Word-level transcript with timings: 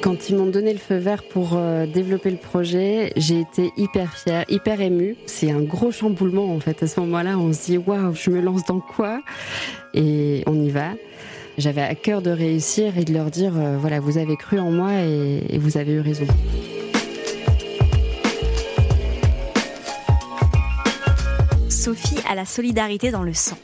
Quand 0.00 0.30
ils 0.30 0.36
m'ont 0.36 0.46
donné 0.46 0.72
le 0.72 0.78
feu 0.78 0.96
vert 0.96 1.22
pour 1.22 1.50
euh, 1.54 1.86
développer 1.86 2.30
le 2.30 2.36
projet, 2.36 3.12
j'ai 3.16 3.40
été 3.40 3.72
hyper 3.76 4.14
fière, 4.14 4.44
hyper 4.48 4.80
émue. 4.80 5.16
C'est 5.26 5.50
un 5.50 5.60
gros 5.60 5.90
chamboulement 5.90 6.54
en 6.54 6.60
fait. 6.60 6.82
À 6.82 6.86
ce 6.86 7.00
moment-là, 7.00 7.36
on 7.38 7.52
se 7.52 7.66
dit 7.66 7.78
waouh, 7.78 8.14
je 8.14 8.30
me 8.30 8.40
lance 8.40 8.64
dans 8.64 8.80
quoi? 8.80 9.20
Et 9.94 10.44
on 10.46 10.54
y 10.54 10.70
va. 10.70 10.92
J'avais 11.58 11.82
à 11.82 11.94
cœur 11.94 12.22
de 12.22 12.30
réussir 12.30 12.96
et 12.96 13.04
de 13.04 13.12
leur 13.12 13.30
dire 13.30 13.52
euh, 13.56 13.76
voilà, 13.78 14.00
vous 14.00 14.18
avez 14.18 14.36
cru 14.36 14.58
en 14.60 14.70
moi 14.70 14.92
et 14.94 15.58
vous 15.58 15.76
avez 15.76 15.92
eu 15.92 16.00
raison. 16.00 16.26
Sophie 21.68 22.18
a 22.28 22.34
la 22.34 22.44
solidarité 22.44 23.10
dans 23.10 23.22
le 23.22 23.32
sang. 23.32 23.56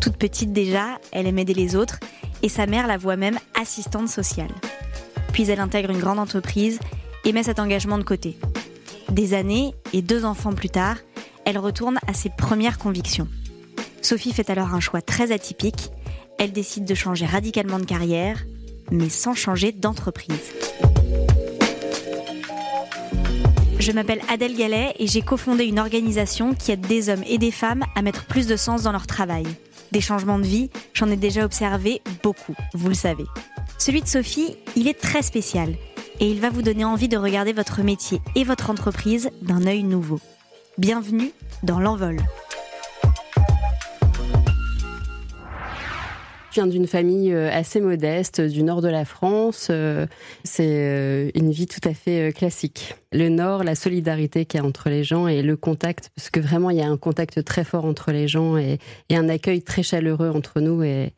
Toute 0.00 0.16
petite 0.16 0.52
déjà, 0.52 0.98
elle 1.10 1.26
aime 1.26 1.38
aider 1.38 1.54
les 1.54 1.76
autres 1.76 2.00
et 2.42 2.48
sa 2.48 2.66
mère 2.66 2.86
la 2.86 2.96
voit 2.96 3.16
même 3.16 3.38
assistante 3.60 4.08
sociale. 4.08 4.50
Puis 5.32 5.48
elle 5.50 5.60
intègre 5.60 5.90
une 5.90 6.00
grande 6.00 6.18
entreprise 6.18 6.78
et 7.24 7.32
met 7.32 7.42
cet 7.42 7.58
engagement 7.58 7.98
de 7.98 8.04
côté. 8.04 8.36
Des 9.10 9.34
années 9.34 9.74
et 9.92 10.02
deux 10.02 10.24
enfants 10.24 10.52
plus 10.52 10.70
tard, 10.70 10.96
elle 11.44 11.58
retourne 11.58 11.98
à 12.06 12.14
ses 12.14 12.30
premières 12.30 12.78
convictions. 12.78 13.28
Sophie 14.00 14.32
fait 14.32 14.50
alors 14.50 14.74
un 14.74 14.80
choix 14.80 15.02
très 15.02 15.32
atypique. 15.32 15.90
Elle 16.38 16.52
décide 16.52 16.84
de 16.84 16.94
changer 16.94 17.26
radicalement 17.26 17.78
de 17.78 17.84
carrière, 17.84 18.44
mais 18.90 19.08
sans 19.08 19.34
changer 19.34 19.72
d'entreprise. 19.72 20.52
Je 23.78 23.90
m'appelle 23.90 24.20
Adèle 24.28 24.56
Gallet 24.56 24.94
et 24.98 25.08
j'ai 25.08 25.22
cofondé 25.22 25.64
une 25.64 25.80
organisation 25.80 26.54
qui 26.54 26.70
aide 26.70 26.86
des 26.86 27.08
hommes 27.08 27.24
et 27.26 27.38
des 27.38 27.50
femmes 27.50 27.84
à 27.96 28.02
mettre 28.02 28.26
plus 28.26 28.46
de 28.46 28.54
sens 28.54 28.82
dans 28.82 28.92
leur 28.92 29.06
travail. 29.08 29.44
Des 29.92 30.00
changements 30.00 30.38
de 30.38 30.46
vie, 30.46 30.70
j'en 30.94 31.10
ai 31.10 31.16
déjà 31.16 31.44
observé 31.44 32.00
beaucoup, 32.22 32.54
vous 32.72 32.88
le 32.88 32.94
savez. 32.94 33.26
Celui 33.78 34.00
de 34.00 34.06
Sophie, 34.06 34.56
il 34.74 34.88
est 34.88 34.98
très 34.98 35.20
spécial 35.20 35.74
et 36.18 36.30
il 36.30 36.40
va 36.40 36.48
vous 36.48 36.62
donner 36.62 36.86
envie 36.86 37.08
de 37.08 37.18
regarder 37.18 37.52
votre 37.52 37.82
métier 37.82 38.22
et 38.34 38.44
votre 38.44 38.70
entreprise 38.70 39.28
d'un 39.42 39.66
œil 39.66 39.82
nouveau. 39.82 40.18
Bienvenue 40.78 41.32
dans 41.62 41.78
l'envol. 41.78 42.16
Je 46.52 46.60
viens 46.60 46.66
d'une 46.66 46.86
famille 46.86 47.32
euh, 47.32 47.50
assez 47.50 47.80
modeste 47.80 48.42
du 48.42 48.62
nord 48.62 48.82
de 48.82 48.88
la 48.88 49.06
France. 49.06 49.68
Euh, 49.70 50.06
c'est 50.44 50.68
euh, 50.68 51.30
une 51.34 51.50
vie 51.50 51.66
tout 51.66 51.80
à 51.88 51.94
fait 51.94 52.30
classique. 52.36 52.94
Le 53.10 53.30
nord, 53.30 53.64
la 53.64 53.74
solidarité 53.74 54.44
qu'il 54.44 54.60
y 54.60 54.62
a 54.62 54.66
entre 54.66 54.90
les 54.90 55.02
gens 55.02 55.28
et 55.28 55.40
le 55.40 55.56
contact, 55.56 56.10
parce 56.14 56.28
que 56.28 56.40
vraiment 56.40 56.68
il 56.68 56.76
y 56.76 56.82
a 56.82 56.88
un 56.88 56.98
contact 56.98 57.42
très 57.42 57.64
fort 57.64 57.86
entre 57.86 58.12
les 58.12 58.28
gens 58.28 58.58
et, 58.58 58.78
un 59.10 59.30
accueil 59.30 59.62
très 59.62 59.82
chaleureux 59.82 60.28
entre 60.28 60.60
nous 60.60 60.82
et 60.82 61.14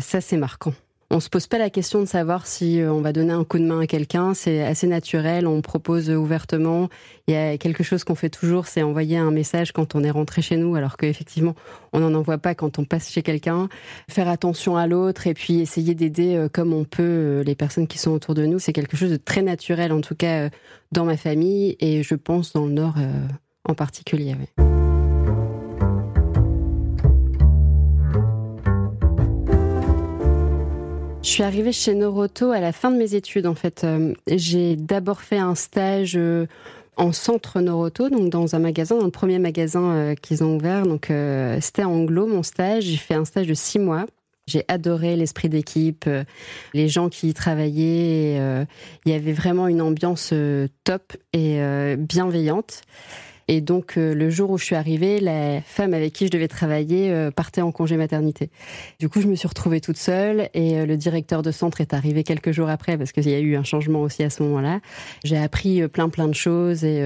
ça 0.00 0.20
c'est 0.20 0.36
marquant. 0.36 0.72
On 1.10 1.20
se 1.20 1.30
pose 1.30 1.46
pas 1.46 1.56
la 1.56 1.70
question 1.70 2.00
de 2.00 2.04
savoir 2.04 2.46
si 2.46 2.82
euh, 2.82 2.92
on 2.92 3.00
va 3.00 3.14
donner 3.14 3.32
un 3.32 3.44
coup 3.44 3.58
de 3.58 3.64
main 3.64 3.80
à 3.80 3.86
quelqu'un. 3.86 4.34
C'est 4.34 4.62
assez 4.62 4.86
naturel. 4.86 5.46
On 5.46 5.62
propose 5.62 6.10
ouvertement. 6.10 6.90
Il 7.26 7.34
y 7.34 7.36
a 7.36 7.56
quelque 7.56 7.82
chose 7.82 8.04
qu'on 8.04 8.14
fait 8.14 8.28
toujours, 8.28 8.66
c'est 8.66 8.82
envoyer 8.82 9.16
un 9.16 9.30
message 9.30 9.72
quand 9.72 9.94
on 9.94 10.04
est 10.04 10.10
rentré 10.10 10.42
chez 10.42 10.58
nous, 10.58 10.74
alors 10.74 10.98
qu'effectivement, 10.98 11.54
on 11.94 12.00
n'en 12.00 12.12
envoie 12.12 12.36
pas 12.36 12.54
quand 12.54 12.78
on 12.78 12.84
passe 12.84 13.10
chez 13.10 13.22
quelqu'un. 13.22 13.70
Faire 14.10 14.28
attention 14.28 14.76
à 14.76 14.86
l'autre 14.86 15.26
et 15.26 15.32
puis 15.32 15.60
essayer 15.60 15.94
d'aider 15.94 16.36
euh, 16.36 16.50
comme 16.50 16.74
on 16.74 16.84
peut 16.84 17.02
euh, 17.02 17.42
les 17.42 17.54
personnes 17.54 17.86
qui 17.86 17.96
sont 17.96 18.10
autour 18.10 18.34
de 18.34 18.44
nous. 18.44 18.58
C'est 18.58 18.74
quelque 18.74 18.96
chose 18.96 19.10
de 19.10 19.16
très 19.16 19.40
naturel, 19.40 19.92
en 19.92 20.02
tout 20.02 20.14
cas 20.14 20.50
dans 20.92 21.06
ma 21.06 21.16
famille 21.16 21.76
et 21.80 22.02
je 22.02 22.14
pense 22.16 22.52
dans 22.52 22.66
le 22.66 22.72
Nord 22.72 22.96
en 23.64 23.74
particulier. 23.74 24.34
Suis 31.38 31.44
arrivée 31.44 31.70
chez 31.70 31.94
Noroto 31.94 32.50
à 32.50 32.58
la 32.58 32.72
fin 32.72 32.90
de 32.90 32.96
mes 32.96 33.14
études, 33.14 33.46
en 33.46 33.54
fait. 33.54 33.84
Euh, 33.84 34.12
j'ai 34.26 34.74
d'abord 34.74 35.20
fait 35.20 35.38
un 35.38 35.54
stage 35.54 36.16
euh, 36.16 36.46
en 36.96 37.12
centre 37.12 37.60
Noroto, 37.60 38.08
donc 38.08 38.28
dans 38.28 38.56
un 38.56 38.58
magasin, 38.58 38.98
dans 38.98 39.04
le 39.04 39.12
premier 39.12 39.38
magasin 39.38 39.92
euh, 39.92 40.14
qu'ils 40.16 40.42
ont 40.42 40.56
ouvert. 40.56 40.84
Donc 40.84 41.12
c'était 41.60 41.84
anglo 41.84 42.26
mon 42.26 42.42
stage. 42.42 42.82
J'ai 42.82 42.96
fait 42.96 43.14
un 43.14 43.24
stage 43.24 43.46
de 43.46 43.54
six 43.54 43.78
mois. 43.78 44.06
J'ai 44.48 44.64
adoré 44.66 45.14
l'esprit 45.14 45.48
d'équipe, 45.48 46.10
les 46.74 46.88
gens 46.88 47.08
qui 47.08 47.28
y 47.28 47.34
travaillaient. 47.34 48.66
il 49.06 49.12
y 49.12 49.14
avait 49.14 49.32
vraiment 49.32 49.68
une 49.68 49.80
ambiance 49.80 50.34
top 50.82 51.16
et 51.32 51.60
bienveillante. 51.98 52.80
Et 53.50 53.62
donc, 53.62 53.96
euh, 53.96 54.14
le 54.14 54.28
jour 54.28 54.50
où 54.50 54.58
je 54.58 54.64
suis 54.64 54.74
arrivée, 54.74 55.20
la 55.20 55.62
femme 55.62 55.94
avec 55.94 56.12
qui 56.12 56.26
je 56.26 56.30
devais 56.30 56.48
travailler 56.48 57.10
euh, 57.10 57.30
partait 57.30 57.62
en 57.62 57.72
congé 57.72 57.96
maternité. 57.96 58.50
Du 59.00 59.08
coup, 59.08 59.22
je 59.22 59.26
me 59.26 59.34
suis 59.34 59.48
retrouvée 59.48 59.80
toute 59.80 59.96
seule 59.96 60.50
et 60.52 60.78
euh, 60.78 60.84
le 60.86 60.98
directeur 60.98 61.40
de 61.40 61.50
centre 61.50 61.80
est 61.80 61.94
arrivé 61.94 62.24
quelques 62.24 62.52
jours 62.52 62.68
après 62.68 62.98
parce 62.98 63.10
qu'il 63.10 63.26
y 63.26 63.34
a 63.34 63.38
eu 63.38 63.56
un 63.56 63.64
changement 63.64 64.02
aussi 64.02 64.22
à 64.22 64.28
ce 64.28 64.42
moment-là. 64.42 64.80
J'ai 65.24 65.38
appris 65.38 65.88
plein 65.88 66.10
plein 66.10 66.28
de 66.28 66.34
choses 66.34 66.84
et 66.84 67.02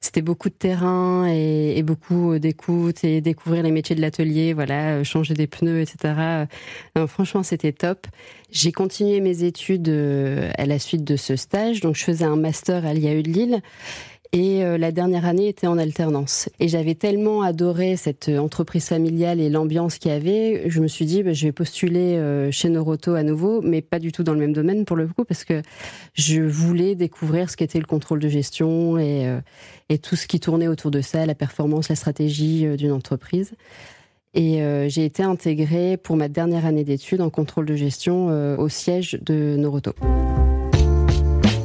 c'était 0.00 0.22
beaucoup 0.22 0.48
de 0.48 0.54
terrain 0.54 1.26
et, 1.28 1.76
et 1.76 1.82
beaucoup 1.82 2.38
d'écoute 2.38 3.02
et 3.02 3.20
découvrir 3.20 3.64
les 3.64 3.72
métiers 3.72 3.96
de 3.96 4.00
l'atelier, 4.00 4.52
voilà, 4.52 5.02
changer 5.02 5.34
des 5.34 5.46
pneus, 5.46 5.80
etc. 5.80 6.46
franchement, 7.08 7.42
c'était 7.42 7.72
top. 7.72 8.06
J'ai 8.50 8.72
continué 8.72 9.20
mes 9.20 9.42
études 9.42 9.88
à 9.88 10.66
la 10.66 10.78
suite 10.78 11.04
de 11.04 11.16
ce 11.16 11.36
stage, 11.36 11.80
donc 11.80 11.96
je 11.96 12.04
faisais 12.04 12.24
un 12.24 12.36
master 12.36 12.86
à 12.86 12.94
l'IAE 12.94 13.22
de 13.22 13.30
Lille 13.30 13.62
et 14.32 14.64
euh, 14.64 14.78
la 14.78 14.92
dernière 14.92 15.24
année 15.24 15.48
était 15.48 15.66
en 15.66 15.76
alternance. 15.76 16.48
Et 16.60 16.68
j'avais 16.68 16.94
tellement 16.94 17.42
adoré 17.42 17.96
cette 17.96 18.28
euh, 18.28 18.38
entreprise 18.38 18.86
familiale 18.86 19.40
et 19.40 19.50
l'ambiance 19.50 19.98
qu'il 19.98 20.12
y 20.12 20.14
avait, 20.14 20.70
je 20.70 20.80
me 20.80 20.86
suis 20.86 21.04
dit, 21.04 21.24
bah, 21.24 21.32
je 21.32 21.46
vais 21.46 21.52
postuler 21.52 22.16
euh, 22.16 22.52
chez 22.52 22.68
Noroto 22.68 23.14
à 23.14 23.24
nouveau, 23.24 23.60
mais 23.60 23.82
pas 23.82 23.98
du 23.98 24.12
tout 24.12 24.22
dans 24.22 24.32
le 24.32 24.38
même 24.38 24.52
domaine 24.52 24.84
pour 24.84 24.96
le 24.96 25.08
coup, 25.08 25.24
parce 25.24 25.44
que 25.44 25.62
je 26.14 26.42
voulais 26.42 26.94
découvrir 26.94 27.50
ce 27.50 27.56
qu'était 27.56 27.80
le 27.80 27.86
contrôle 27.86 28.20
de 28.20 28.28
gestion 28.28 28.98
et, 28.98 29.40
et 29.88 29.98
tout 29.98 30.14
ce 30.14 30.28
qui 30.28 30.38
tournait 30.38 30.68
autour 30.68 30.92
de 30.92 31.00
ça, 31.00 31.26
la 31.26 31.34
performance, 31.34 31.88
la 31.88 31.96
stratégie 31.96 32.66
d'une 32.76 32.92
entreprise. 32.92 33.52
Et 34.34 34.62
j'ai 34.88 35.04
été 35.04 35.22
intégrée 35.22 35.96
pour 35.96 36.16
ma 36.16 36.28
dernière 36.28 36.66
année 36.66 36.84
d'études 36.84 37.20
en 37.20 37.30
contrôle 37.30 37.66
de 37.66 37.74
gestion 37.74 38.26
au 38.58 38.68
siège 38.68 39.18
de 39.22 39.56
Noroto. 39.56 39.92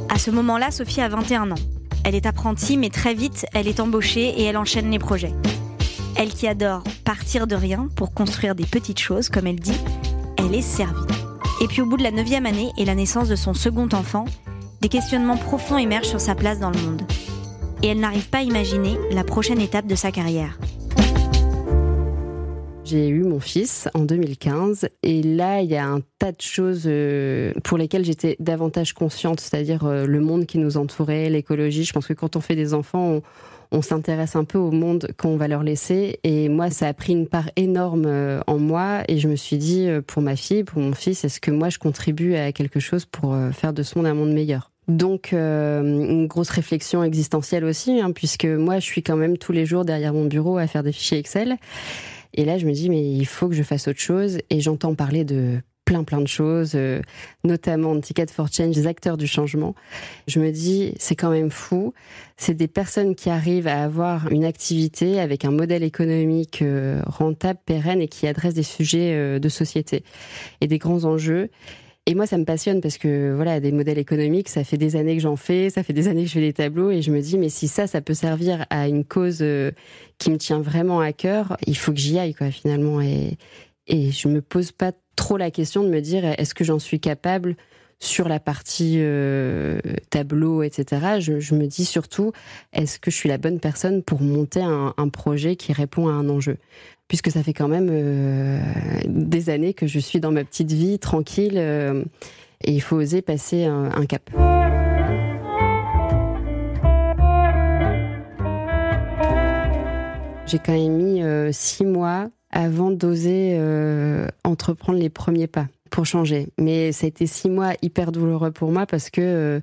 À 0.08 0.18
ce 0.18 0.30
moment-là, 0.30 0.70
Sophie 0.70 1.00
a 1.00 1.08
21 1.08 1.52
ans. 1.52 1.75
Elle 2.06 2.14
est 2.14 2.26
apprentie, 2.26 2.76
mais 2.76 2.88
très 2.88 3.14
vite, 3.14 3.46
elle 3.52 3.66
est 3.66 3.80
embauchée 3.80 4.28
et 4.28 4.44
elle 4.44 4.56
enchaîne 4.56 4.92
les 4.92 4.98
projets. 5.00 5.34
Elle 6.14 6.28
qui 6.28 6.46
adore 6.46 6.84
partir 7.04 7.48
de 7.48 7.56
rien 7.56 7.88
pour 7.96 8.14
construire 8.14 8.54
des 8.54 8.64
petites 8.64 9.00
choses, 9.00 9.28
comme 9.28 9.48
elle 9.48 9.58
dit, 9.58 9.76
elle 10.38 10.54
est 10.54 10.62
servie. 10.62 11.12
Et 11.60 11.66
puis 11.66 11.82
au 11.82 11.86
bout 11.86 11.96
de 11.96 12.04
la 12.04 12.12
neuvième 12.12 12.46
année 12.46 12.70
et 12.78 12.84
la 12.84 12.94
naissance 12.94 13.28
de 13.28 13.34
son 13.34 13.54
second 13.54 13.88
enfant, 13.92 14.24
des 14.82 14.88
questionnements 14.88 15.36
profonds 15.36 15.78
émergent 15.78 16.10
sur 16.10 16.20
sa 16.20 16.36
place 16.36 16.60
dans 16.60 16.70
le 16.70 16.80
monde. 16.80 17.02
Et 17.82 17.88
elle 17.88 17.98
n'arrive 17.98 18.28
pas 18.28 18.38
à 18.38 18.42
imaginer 18.42 18.96
la 19.10 19.24
prochaine 19.24 19.60
étape 19.60 19.88
de 19.88 19.96
sa 19.96 20.12
carrière. 20.12 20.56
J'ai 22.88 23.08
eu 23.08 23.24
mon 23.24 23.40
fils 23.40 23.88
en 23.94 24.04
2015 24.04 24.88
et 25.02 25.20
là, 25.20 25.60
il 25.60 25.68
y 25.68 25.76
a 25.76 25.84
un 25.84 26.02
tas 26.20 26.30
de 26.30 26.40
choses 26.40 26.84
euh, 26.86 27.52
pour 27.64 27.78
lesquelles 27.78 28.04
j'étais 28.04 28.36
davantage 28.38 28.92
consciente, 28.92 29.40
c'est-à-dire 29.40 29.84
euh, 29.86 30.06
le 30.06 30.20
monde 30.20 30.46
qui 30.46 30.58
nous 30.58 30.76
entourait, 30.76 31.28
l'écologie. 31.28 31.82
Je 31.82 31.92
pense 31.92 32.06
que 32.06 32.12
quand 32.12 32.36
on 32.36 32.40
fait 32.40 32.54
des 32.54 32.74
enfants, 32.74 33.22
on, 33.72 33.82
s'intéresse 33.82 34.36
un 34.36 34.44
peu 34.44 34.58
au 34.58 34.70
monde 34.70 35.08
qu'on 35.18 35.36
va 35.36 35.48
leur 35.48 35.64
laisser. 35.64 36.20
Et 36.22 36.48
moi, 36.48 36.70
ça 36.70 36.86
a 36.86 36.94
pris 36.94 37.12
une 37.12 37.26
part 37.26 37.50
énorme 37.56 38.04
euh, 38.06 38.40
en 38.46 38.58
moi. 38.60 39.02
Et 39.08 39.18
je 39.18 39.26
me 39.26 39.34
suis 39.34 39.58
dit, 39.58 39.88
pour 40.06 40.22
ma 40.22 40.36
fille, 40.36 40.62
pour 40.62 40.80
mon 40.80 40.92
fils, 40.92 41.24
est-ce 41.24 41.40
que 41.40 41.50
moi, 41.50 41.70
je 41.70 41.78
contribue 41.78 42.36
à 42.36 42.52
quelque 42.52 42.78
chose 42.78 43.04
pour 43.04 43.36
faire 43.52 43.72
de 43.72 43.82
ce 43.82 43.98
monde 43.98 44.06
un 44.06 44.14
monde 44.14 44.32
meilleur? 44.32 44.70
Donc 44.86 45.32
une 45.32 46.28
grosse 46.28 46.50
réflexion 46.50 47.02
existentielle 47.02 47.64
aussi, 47.64 48.00
hein, 48.00 48.12
puisque 48.12 48.44
moi 48.44 48.78
je 48.78 48.84
suis 48.84 49.02
quand 49.02 49.16
même 49.16 49.36
tous 49.36 49.50
les 49.50 49.66
jours 49.66 49.84
derrière 49.84 50.12
mon 50.12 50.26
bureau 50.26 50.58
à 50.58 50.68
faire 50.68 50.84
des 50.84 50.92
fichiers 50.92 51.18
Excel. 51.18 51.56
Et 52.34 52.44
là, 52.44 52.58
je 52.58 52.66
me 52.66 52.72
dis, 52.72 52.88
mais 52.90 53.02
il 53.02 53.26
faut 53.26 53.48
que 53.48 53.54
je 53.54 53.62
fasse 53.62 53.88
autre 53.88 54.00
chose. 54.00 54.38
Et 54.50 54.60
j'entends 54.60 54.94
parler 54.94 55.24
de 55.24 55.60
plein 55.86 56.04
plein 56.04 56.20
de 56.20 56.26
choses, 56.26 56.72
euh, 56.74 57.00
notamment 57.44 57.98
Ticket 57.98 58.26
for 58.26 58.48
Change, 58.52 58.74
des 58.74 58.86
acteurs 58.86 59.16
du 59.16 59.26
changement. 59.26 59.74
Je 60.26 60.40
me 60.40 60.50
dis, 60.50 60.92
c'est 60.98 61.14
quand 61.14 61.30
même 61.30 61.50
fou. 61.50 61.94
C'est 62.36 62.54
des 62.54 62.68
personnes 62.68 63.14
qui 63.14 63.30
arrivent 63.30 63.68
à 63.68 63.82
avoir 63.82 64.30
une 64.30 64.44
activité 64.44 65.20
avec 65.20 65.46
un 65.46 65.52
modèle 65.52 65.84
économique 65.84 66.60
euh, 66.60 67.00
rentable, 67.06 67.60
pérenne 67.64 68.02
et 68.02 68.08
qui 68.08 68.26
adressent 68.26 68.54
des 68.54 68.64
sujets 68.64 69.14
euh, 69.14 69.38
de 69.38 69.48
société 69.48 70.02
et 70.60 70.66
des 70.66 70.78
grands 70.78 71.04
enjeux. 71.04 71.48
Et 72.08 72.14
moi, 72.14 72.26
ça 72.28 72.38
me 72.38 72.44
passionne 72.44 72.80
parce 72.80 72.98
que 72.98 73.34
voilà, 73.34 73.58
des 73.58 73.72
modèles 73.72 73.98
économiques, 73.98 74.48
ça 74.48 74.62
fait 74.62 74.76
des 74.76 74.94
années 74.94 75.16
que 75.16 75.22
j'en 75.22 75.34
fais, 75.34 75.70
ça 75.70 75.82
fait 75.82 75.92
des 75.92 76.06
années 76.06 76.22
que 76.22 76.28
je 76.28 76.34
fais 76.34 76.40
des 76.40 76.52
tableaux, 76.52 76.92
et 76.92 77.02
je 77.02 77.10
me 77.10 77.20
dis, 77.20 77.36
mais 77.36 77.48
si 77.48 77.66
ça, 77.66 77.88
ça 77.88 78.00
peut 78.00 78.14
servir 78.14 78.64
à 78.70 78.86
une 78.86 79.04
cause 79.04 79.38
euh, 79.40 79.72
qui 80.18 80.30
me 80.30 80.38
tient 80.38 80.60
vraiment 80.60 81.00
à 81.00 81.12
cœur, 81.12 81.56
il 81.66 81.76
faut 81.76 81.92
que 81.92 81.98
j'y 81.98 82.16
aille, 82.16 82.32
quoi, 82.32 82.52
finalement. 82.52 83.00
Et, 83.00 83.38
et 83.88 84.12
je 84.12 84.28
me 84.28 84.40
pose 84.40 84.70
pas 84.70 84.92
trop 85.16 85.36
la 85.36 85.50
question 85.50 85.82
de 85.82 85.88
me 85.88 86.00
dire, 86.00 86.24
est-ce 86.24 86.54
que 86.54 86.62
j'en 86.62 86.78
suis 86.78 87.00
capable 87.00 87.56
sur 87.98 88.28
la 88.28 88.40
partie 88.40 88.96
euh, 88.98 89.80
tableau, 90.10 90.62
etc. 90.62 91.18
Je, 91.18 91.54
me 91.54 91.66
dis 91.66 91.84
surtout, 91.84 92.32
est-ce 92.72 92.98
que 92.98 93.10
je 93.10 93.16
suis 93.16 93.28
la 93.28 93.38
bonne 93.38 93.58
personne 93.58 94.02
pour 94.02 94.20
monter 94.20 94.60
un, 94.60 94.94
un 94.96 95.08
projet 95.08 95.56
qui 95.56 95.72
répond 95.72 96.08
à 96.08 96.12
un 96.12 96.28
enjeu? 96.28 96.58
Puisque 97.08 97.30
ça 97.30 97.42
fait 97.42 97.52
quand 97.52 97.68
même 97.68 97.88
euh, 97.90 98.60
des 99.06 99.48
années 99.48 99.74
que 99.74 99.86
je 99.86 99.98
suis 99.98 100.20
dans 100.20 100.32
ma 100.32 100.44
petite 100.44 100.72
vie 100.72 100.98
tranquille. 100.98 101.54
Euh, 101.56 102.04
Et 102.64 102.72
il 102.72 102.80
faut 102.80 102.96
oser 102.96 103.22
passer 103.22 103.64
un, 103.64 104.06
cap. 104.06 104.30
J'ai 110.46 110.58
quand 110.58 110.72
même 110.72 110.96
mis 110.96 111.22
six 111.52 111.84
mois 111.84 112.28
avant 112.50 112.90
d'oser 112.90 113.60
entreprendre 114.44 114.98
les 114.98 115.10
premiers 115.10 115.48
pas 115.48 115.66
pour 115.90 116.06
changer. 116.06 116.48
Mais 116.58 116.92
ça 116.92 117.06
a 117.06 117.08
été 117.08 117.26
six 117.26 117.50
mois 117.50 117.74
hyper 117.82 118.12
douloureux 118.12 118.50
pour 118.50 118.70
moi 118.72 118.86
parce 118.86 119.10
que 119.10 119.20
euh, 119.20 119.60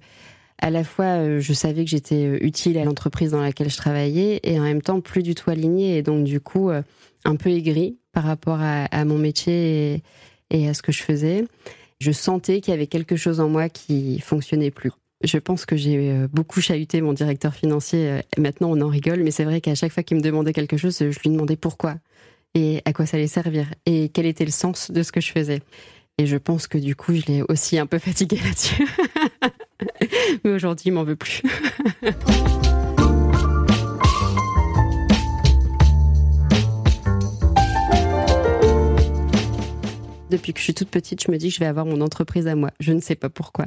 à 0.59 0.69
la 0.69 0.83
fois 0.83 1.39
je 1.39 1.53
savais 1.53 1.83
que 1.83 1.89
j'étais 1.89 2.37
utile 2.41 2.77
à 2.77 2.85
l'entreprise 2.85 3.31
dans 3.31 3.41
laquelle 3.41 3.69
je 3.69 3.77
travaillais 3.77 4.39
et 4.43 4.59
en 4.59 4.63
même 4.63 4.81
temps 4.81 5.01
plus 5.01 5.23
du 5.23 5.35
tout 5.35 5.49
alignée 5.49 5.97
et 5.97 6.03
donc 6.03 6.23
du 6.23 6.39
coup 6.39 6.69
un 6.69 7.35
peu 7.35 7.49
aigrie 7.49 7.97
par 8.13 8.23
rapport 8.23 8.59
à, 8.61 9.05
mon 9.05 9.17
métier 9.17 9.95
et, 9.95 10.03
et 10.51 10.69
à 10.69 10.73
ce 10.73 10.81
que 10.81 10.91
je 10.91 11.03
faisais 11.03 11.45
je 12.03 12.11
sentais 12.11 12.61
qu'il 12.61 12.71
y 12.71 12.75
avait 12.75 12.87
quelque 12.87 13.15
chose 13.15 13.39
en 13.39 13.47
moi 13.47 13.69
qui 13.69 14.19
fonctionnait 14.19 14.71
plus. 14.71 14.91
Je 15.23 15.37
pense 15.37 15.65
que 15.65 15.77
j'ai 15.77 16.11
euh, 16.11 16.27
beaucoup 16.31 16.59
chahuté 16.59 16.99
mon 16.99 17.13
directeur 17.13 17.53
financier. 17.53 18.09
Euh, 18.09 18.21
maintenant, 18.37 18.71
on 18.71 18.81
en 18.81 18.89
rigole, 18.89 19.23
mais 19.23 19.31
c'est 19.31 19.45
vrai 19.45 19.61
qu'à 19.61 19.73
chaque 19.73 19.93
fois 19.93 20.03
qu'il 20.03 20.17
me 20.17 20.21
demandait 20.21 20.51
quelque 20.51 20.75
chose, 20.75 20.97
je 20.99 21.19
lui 21.19 21.29
demandais 21.29 21.55
pourquoi 21.55 21.95
et 22.55 22.81
à 22.85 22.93
quoi 22.93 23.05
ça 23.05 23.17
allait 23.17 23.27
servir 23.27 23.73
et 23.85 24.09
quel 24.09 24.25
était 24.25 24.45
le 24.45 24.51
sens 24.51 24.91
de 24.91 25.01
ce 25.01 25.11
que 25.11 25.21
je 25.21 25.31
faisais. 25.31 25.61
Et 26.19 26.27
je 26.27 26.37
pense 26.37 26.67
que 26.67 26.77
du 26.77 26.95
coup, 26.95 27.15
je 27.15 27.25
l'ai 27.25 27.41
aussi 27.49 27.79
un 27.79 27.87
peu 27.87 27.97
fatigué 27.99 28.37
là-dessus. 28.43 28.87
mais 30.43 30.51
aujourd'hui, 30.51 30.85
il 30.87 30.93
m'en 30.93 31.03
veut 31.03 31.15
plus. 31.15 31.41
Depuis 40.29 40.53
que 40.53 40.59
je 40.59 40.63
suis 40.63 40.73
toute 40.73 40.89
petite, 40.89 41.23
je 41.23 41.31
me 41.31 41.37
dis 41.37 41.49
que 41.49 41.55
je 41.55 41.59
vais 41.59 41.65
avoir 41.65 41.85
mon 41.85 42.01
entreprise 42.01 42.47
à 42.47 42.55
moi. 42.55 42.69
Je 42.79 42.91
ne 42.91 42.99
sais 42.99 43.15
pas 43.15 43.29
pourquoi. 43.29 43.65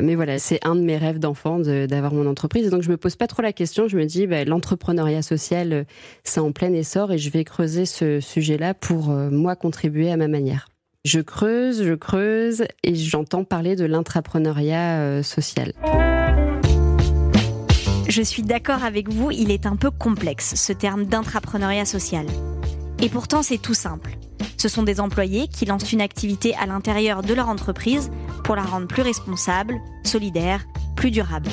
Mais 0.00 0.16
voilà, 0.16 0.38
c'est 0.40 0.64
un 0.64 0.74
de 0.74 0.80
mes 0.80 0.96
rêves 0.96 1.20
d'enfant 1.20 1.60
d'avoir 1.60 2.12
mon 2.12 2.26
entreprise. 2.26 2.68
donc, 2.70 2.82
je 2.82 2.90
me 2.90 2.96
pose 2.96 3.14
pas 3.14 3.28
trop 3.28 3.42
la 3.42 3.52
question. 3.52 3.86
Je 3.86 3.96
me 3.96 4.04
dis, 4.06 4.26
bah, 4.26 4.44
l'entrepreneuriat 4.44 5.22
social, 5.22 5.72
euh, 5.72 5.84
c'est 6.24 6.40
en 6.40 6.50
plein 6.50 6.72
essor 6.72 7.12
et 7.12 7.18
je 7.18 7.30
vais 7.30 7.44
creuser 7.44 7.86
ce 7.86 8.20
sujet-là 8.20 8.74
pour, 8.74 9.10
euh, 9.10 9.30
moi, 9.30 9.54
contribuer 9.54 10.10
à 10.10 10.16
ma 10.16 10.28
manière. 10.28 10.68
Je 11.06 11.20
creuse, 11.20 11.84
je 11.84 11.94
creuse 11.94 12.64
et 12.82 12.96
j'entends 12.96 13.44
parler 13.44 13.76
de 13.76 13.84
l'intrapreneuriat 13.84 14.98
euh, 14.98 15.22
social. 15.22 15.72
Je 18.08 18.22
suis 18.22 18.42
d'accord 18.42 18.82
avec 18.82 19.08
vous, 19.08 19.30
il 19.30 19.52
est 19.52 19.66
un 19.66 19.76
peu 19.76 19.92
complexe, 19.92 20.56
ce 20.56 20.72
terme 20.72 21.04
d'intrapreneuriat 21.04 21.84
social. 21.84 22.26
Et 23.00 23.08
pourtant, 23.08 23.44
c'est 23.44 23.58
tout 23.58 23.72
simple. 23.72 24.18
Ce 24.56 24.68
sont 24.68 24.82
des 24.82 24.98
employés 24.98 25.46
qui 25.46 25.64
lancent 25.64 25.92
une 25.92 26.00
activité 26.00 26.56
à 26.56 26.66
l'intérieur 26.66 27.22
de 27.22 27.34
leur 27.34 27.48
entreprise 27.48 28.10
pour 28.42 28.56
la 28.56 28.62
rendre 28.62 28.88
plus 28.88 29.02
responsable, 29.02 29.76
solidaire, 30.02 30.66
plus 30.96 31.12
durable. 31.12 31.50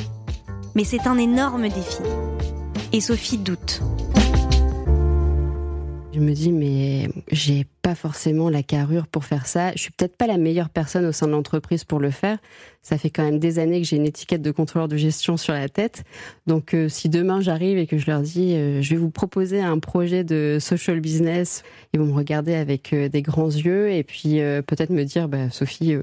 Mais 0.74 0.84
c'est 0.84 1.06
un 1.06 1.20
énorme 1.20 1.70
défi. 1.70 2.02
Et 2.92 3.02
Sophie 3.02 3.38
doute. 3.38 3.84
Je 6.14 6.20
me 6.20 6.34
dis, 6.34 6.52
mais 6.52 7.10
j'ai 7.32 7.66
pas 7.82 7.96
forcément 7.96 8.48
la 8.48 8.62
carrure 8.62 9.08
pour 9.08 9.26
faire 9.26 9.48
ça. 9.48 9.72
Je 9.72 9.80
suis 9.80 9.92
peut-être 9.92 10.16
pas 10.16 10.28
la 10.28 10.38
meilleure 10.38 10.70
personne 10.70 11.06
au 11.06 11.12
sein 11.12 11.26
de 11.26 11.32
l'entreprise 11.32 11.86
pour 11.86 12.00
le 12.00 12.12
faire. 12.12 12.38
Ça 12.84 13.00
fait 13.00 13.10
quand 13.10 13.24
même 13.24 13.40
des 13.40 13.58
années 13.58 13.82
que 13.82 13.88
j'ai 13.88 13.96
une 13.96 14.06
étiquette 14.06 14.44
de 14.44 14.52
contrôleur 14.52 14.88
de 14.88 14.96
gestion 14.96 15.38
sur 15.38 15.54
la 15.54 15.70
tête. 15.70 16.04
Donc, 16.46 16.76
euh, 16.76 16.88
si 16.88 17.10
demain 17.10 17.42
j'arrive 17.42 17.80
et 17.80 17.88
que 17.88 17.98
je 17.98 18.06
leur 18.12 18.22
dis, 18.22 18.54
euh, 18.54 18.80
je 18.84 18.92
vais 18.92 18.98
vous 18.98 19.10
proposer 19.10 19.60
un 19.60 19.80
projet 19.80 20.24
de 20.24 20.60
social 20.60 21.00
business, 21.00 21.64
ils 21.94 22.00
vont 22.00 22.06
me 22.06 22.14
regarder 22.14 22.54
avec 22.54 22.94
euh, 22.94 23.10
des 23.10 23.24
grands 23.24 23.50
yeux 23.50 23.90
et 23.92 24.04
puis 24.04 24.40
peut-être 24.68 24.92
me 24.92 25.06
dire, 25.06 25.28
bah, 25.28 25.50
Sophie, 25.50 25.96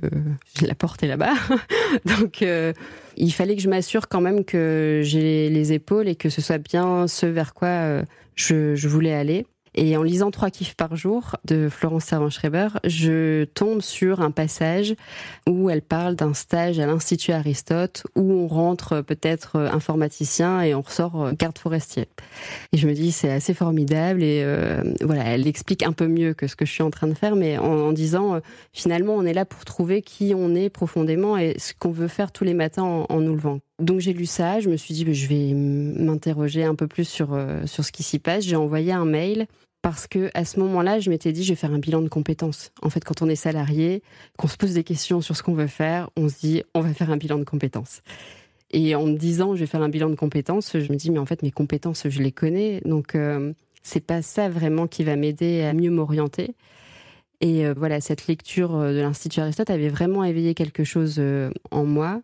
la 0.61 0.75
porte 0.75 1.05
est 1.05 1.09
là-bas. 1.09 1.35
Donc, 2.05 2.45
il 3.17 3.33
fallait 3.33 3.55
que 3.55 3.62
je 3.62 3.69
m'assure 3.69 4.09
quand 4.09 4.21
même 4.21 4.45
que 4.45 5.03
j'ai 5.05 5.51
les 5.51 5.73
épaules 5.73 6.09
et 6.09 6.17
que 6.17 6.31
ce 6.31 6.41
soit 6.41 6.59
bien 6.59 7.07
ce 7.07 7.27
vers 7.27 7.55
quoi 7.55 8.03
je, 8.35 8.75
je 8.75 8.89
voulais 8.89 9.15
aller. 9.15 9.47
Et 9.75 9.96
en 9.96 10.02
lisant 10.02 10.31
Trois 10.31 10.50
kiffs 10.50 10.75
par 10.75 10.96
jour 10.96 11.37
de 11.44 11.69
Florence 11.69 12.05
Servan-Schreiber, 12.05 12.69
je 12.84 13.44
tombe 13.44 13.81
sur 13.81 14.20
un 14.20 14.31
passage 14.31 14.94
où 15.49 15.70
elle 15.70 15.82
parle 15.82 16.14
d'un 16.14 16.34
stage 16.34 16.78
à 16.78 16.87
l'Institut 16.87 17.32
Aristote 17.32 18.05
où 18.17 18.32
on 18.32 18.46
rentre 18.46 19.00
peut-être 19.00 19.56
informaticien 19.56 20.62
et 20.62 20.75
on 20.75 20.81
ressort 20.81 21.32
garde 21.34 21.58
forestier. 21.58 22.06
Et 22.72 22.78
je 22.78 22.87
me 22.87 22.94
dis 22.94 23.12
c'est 23.12 23.31
assez 23.31 23.55
formidable 23.55 24.22
et 24.22 24.43
euh, 24.44 24.82
voilà, 25.02 25.25
elle 25.25 25.46
explique 25.46 25.82
un 25.82 25.93
peu 25.93 26.06
mieux 26.06 26.34
que 26.34 26.46
ce 26.46 26.56
que 26.56 26.64
je 26.64 26.73
suis 26.73 26.82
en 26.82 26.90
train 26.90 27.06
de 27.06 27.14
faire, 27.14 27.37
mais 27.37 27.58
en, 27.58 27.93
disant 27.93 28.34
euh, 28.34 28.40
finalement 28.73 29.14
on 29.14 29.25
est 29.25 29.34
là 29.34 29.44
pour 29.44 29.64
trouver 29.64 30.02
qui 30.02 30.32
on 30.37 30.55
est 30.55 30.70
profondément 30.70 31.37
et 31.37 31.56
ce 31.58 31.73
qu'on 31.78 31.90
veut 31.90 32.08
faire 32.08 32.32
tous 32.32 32.44
les 32.44 32.55
matins 32.55 33.06
en 33.08 33.20
nous 33.20 33.34
levant. 33.34 33.61
Donc 33.81 34.00
j'ai 34.00 34.12
lu 34.12 34.27
ça, 34.27 34.61
je 34.61 34.69
me 34.69 34.77
suis 34.77 34.94
dit 34.94 35.05
bah, 35.05 35.12
je 35.12 35.27
vais 35.27 35.55
m'interroger 35.55 36.65
un 36.65 36.75
peu 36.75 36.87
plus 36.87 37.09
sur 37.09 37.32
euh, 37.32 37.67
sur 37.67 37.85
ce 37.85 37.93
qui 37.93 38.03
s'y 38.03 38.19
passe. 38.19 38.44
J'ai 38.44 38.56
envoyé 38.56 38.93
un 38.93 39.06
mail 39.06 39.47
parce 39.82 40.06
que 40.06 40.31
à 40.35 40.44
ce 40.44 40.61
moment-là, 40.61 41.00
je 41.00 41.09
m'étais 41.09 41.32
dit 41.32 41.43
je 41.43 41.53
vais 41.53 41.56
faire 41.56 41.73
un 41.73 41.79
bilan 41.79 42.03
de 42.03 42.09
compétences. 42.09 42.73
En 42.82 42.91
fait, 42.91 43.03
quand 43.03 43.23
on 43.23 43.29
est 43.29 43.37
salarié, 43.37 44.03
qu'on 44.37 44.49
se 44.49 44.56
pose 44.56 44.75
des 44.75 44.85
questions 44.85 45.23
sur 45.23 45.37
ce 45.37 45.43
qu'on 45.43 45.55
veut 45.55 45.67
faire, 45.67 46.11
on 46.17 46.29
se 46.29 46.38
dit 46.38 46.62
on 46.75 46.82
va 46.82 46.93
faire 46.93 47.11
un 47.11 47.17
bilan 47.17 47.38
de 47.38 47.44
compétences. 47.44 48.03
Et 48.73 48.94
en 48.94 49.06
me 49.06 49.17
disant 49.17 49.55
je 49.55 49.61
vais 49.61 49.67
faire 49.67 49.83
un 49.83 49.88
bilan 49.88 50.11
de 50.11 50.15
compétences, 50.15 50.79
je 50.79 50.93
me 50.93 50.97
dis 50.97 51.11
mais 51.11 51.19
en 51.19 51.26
fait 51.26 51.43
mes 51.43 51.50
compétences 51.50 52.06
je 52.09 52.23
les 52.23 52.33
connais, 52.33 52.83
donc 52.85 53.15
euh, 53.15 53.53
c'est 53.83 54.05
pas 54.05 54.21
ça 54.23 54.49
vraiment 54.49 54.87
qui 54.87 55.05
va 55.05 55.17
m'aider 55.17 55.62
à 55.62 55.73
mieux 55.73 55.91
m'orienter. 55.91 56.55
Et 57.41 57.67
euh, 57.67 57.73
voilà, 57.75 58.03
cette 58.03 58.26
lecture 58.26 58.79
de 58.79 59.00
l'Institut 59.00 59.41
Aristote 59.41 59.71
avait 59.71 59.88
vraiment 59.88 60.23
éveillé 60.23 60.55
quelque 60.55 60.85
chose 60.85 61.21
en 61.71 61.87
moi. 61.87 62.21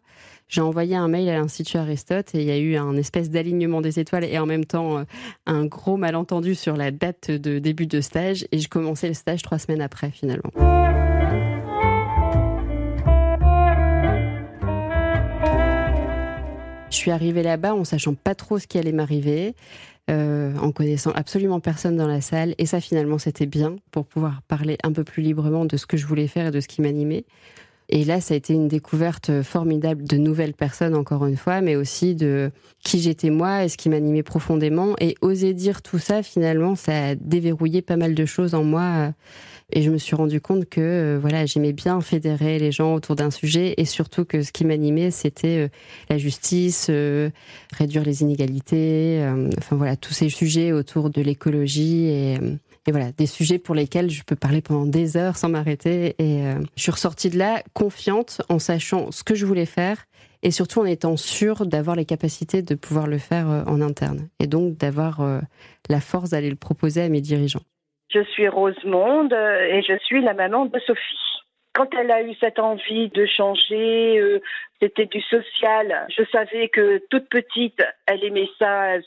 J'ai 0.48 0.60
envoyé 0.60 0.94
un 0.94 1.08
mail 1.08 1.28
à 1.28 1.34
l'Institut 1.34 1.76
Aristote 1.76 2.34
et 2.34 2.40
il 2.40 2.44
y 2.44 2.52
a 2.52 2.58
eu 2.58 2.76
un 2.76 2.96
espèce 2.96 3.30
d'alignement 3.30 3.80
des 3.80 3.98
étoiles 3.98 4.24
et 4.24 4.38
en 4.38 4.46
même 4.46 4.64
temps 4.64 4.98
euh, 4.98 5.04
un 5.46 5.66
gros 5.66 5.96
malentendu 5.96 6.54
sur 6.54 6.76
la 6.76 6.92
date 6.92 7.32
de 7.32 7.58
début 7.58 7.88
de 7.88 8.00
stage 8.00 8.46
et 8.52 8.58
je 8.60 8.68
commençais 8.68 9.08
le 9.08 9.14
stage 9.14 9.42
trois 9.42 9.58
semaines 9.58 9.82
après 9.82 10.10
finalement. 10.12 10.52
Je 16.90 16.96
suis 16.96 17.10
arrivée 17.10 17.42
là-bas 17.42 17.74
en 17.74 17.84
sachant 17.84 18.14
pas 18.14 18.36
trop 18.36 18.60
ce 18.60 18.68
qui 18.68 18.78
allait 18.78 18.92
m'arriver, 18.92 19.54
euh, 20.08 20.56
en 20.58 20.70
connaissant 20.70 21.10
absolument 21.10 21.58
personne 21.58 21.96
dans 21.96 22.06
la 22.06 22.20
salle. 22.20 22.54
Et 22.58 22.66
ça, 22.66 22.80
finalement, 22.80 23.18
c'était 23.18 23.46
bien 23.46 23.76
pour 23.90 24.06
pouvoir 24.06 24.40
parler 24.48 24.78
un 24.82 24.92
peu 24.92 25.04
plus 25.04 25.22
librement 25.22 25.64
de 25.64 25.76
ce 25.76 25.84
que 25.84 25.96
je 25.96 26.06
voulais 26.06 26.28
faire 26.28 26.46
et 26.46 26.50
de 26.52 26.60
ce 26.60 26.68
qui 26.68 26.80
m'animait. 26.80 27.24
Et 27.88 28.04
là, 28.04 28.20
ça 28.20 28.34
a 28.34 28.36
été 28.36 28.52
une 28.52 28.68
découverte 28.68 29.42
formidable 29.42 30.04
de 30.04 30.16
nouvelles 30.16 30.54
personnes, 30.54 30.94
encore 30.94 31.26
une 31.26 31.36
fois, 31.36 31.60
mais 31.60 31.76
aussi 31.76 32.14
de 32.14 32.50
qui 32.82 33.00
j'étais 33.00 33.30
moi 33.30 33.64
et 33.64 33.68
ce 33.68 33.76
qui 33.76 33.88
m'animait 33.88 34.22
profondément. 34.22 34.94
Et 35.00 35.14
oser 35.20 35.54
dire 35.54 35.82
tout 35.82 35.98
ça, 35.98 36.22
finalement, 36.22 36.74
ça 36.74 37.08
a 37.08 37.14
déverrouillé 37.14 37.82
pas 37.82 37.96
mal 37.96 38.14
de 38.14 38.26
choses 38.26 38.54
en 38.54 38.64
moi. 38.64 39.12
Et 39.72 39.82
je 39.82 39.90
me 39.90 39.98
suis 39.98 40.14
rendu 40.14 40.40
compte 40.40 40.68
que 40.68 40.80
euh, 40.80 41.18
voilà, 41.20 41.44
j'aimais 41.44 41.72
bien 41.72 42.00
fédérer 42.00 42.60
les 42.60 42.70
gens 42.70 42.94
autour 42.94 43.16
d'un 43.16 43.32
sujet 43.32 43.74
et 43.78 43.84
surtout 43.84 44.24
que 44.24 44.42
ce 44.42 44.52
qui 44.52 44.64
m'animait, 44.64 45.10
c'était 45.10 45.64
euh, 45.64 45.68
la 46.08 46.18
justice, 46.18 46.86
euh, 46.88 47.30
réduire 47.72 48.04
les 48.04 48.22
inégalités, 48.22 49.26
enfin 49.58 49.74
voilà, 49.74 49.96
tous 49.96 50.12
ces 50.12 50.28
sujets 50.28 50.70
autour 50.70 51.10
de 51.10 51.20
l'écologie 51.20 52.06
et 52.06 52.38
et 52.86 52.92
voilà, 52.92 53.10
des 53.12 53.26
sujets 53.26 53.58
pour 53.58 53.74
lesquels 53.74 54.10
je 54.10 54.22
peux 54.22 54.36
parler 54.36 54.62
pendant 54.62 54.86
des 54.86 55.16
heures 55.16 55.36
sans 55.36 55.48
m'arrêter. 55.48 56.14
Et 56.18 56.46
euh, 56.46 56.60
je 56.76 56.82
suis 56.82 56.92
ressortie 56.92 57.30
de 57.30 57.38
là 57.38 57.62
confiante 57.74 58.40
en 58.48 58.58
sachant 58.58 59.10
ce 59.10 59.24
que 59.24 59.34
je 59.34 59.44
voulais 59.44 59.66
faire 59.66 60.04
et 60.42 60.52
surtout 60.52 60.80
en 60.80 60.84
étant 60.84 61.16
sûre 61.16 61.66
d'avoir 61.66 61.96
les 61.96 62.04
capacités 62.04 62.62
de 62.62 62.74
pouvoir 62.76 63.08
le 63.08 63.18
faire 63.18 63.50
euh, 63.50 63.64
en 63.66 63.80
interne 63.80 64.28
et 64.38 64.46
donc 64.46 64.76
d'avoir 64.76 65.20
euh, 65.20 65.40
la 65.88 66.00
force 66.00 66.30
d'aller 66.30 66.50
le 66.50 66.56
proposer 66.56 67.02
à 67.02 67.08
mes 67.08 67.20
dirigeants. 67.20 67.62
Je 68.14 68.22
suis 68.22 68.48
Rosemonde 68.48 69.32
et 69.32 69.82
je 69.82 69.98
suis 70.04 70.22
la 70.22 70.34
maman 70.34 70.66
de 70.66 70.78
Sophie 70.86 71.02
quand 71.74 71.88
elle 72.00 72.10
a 72.10 72.22
eu 72.22 72.32
cette 72.40 72.58
envie 72.58 73.10
de 73.10 73.26
changer, 73.26 74.40
c'était 74.80 75.06
du 75.06 75.20
social. 75.22 76.06
Je 76.16 76.22
savais 76.30 76.68
que 76.68 77.02
toute 77.10 77.28
petite, 77.28 77.82
elle 78.06 78.22
aimait 78.24 78.50
ça. 78.58 78.98